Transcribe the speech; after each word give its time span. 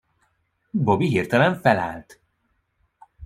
Bobby 0.71 1.07
hirtelen 1.15 1.55
felállt. 1.59 2.19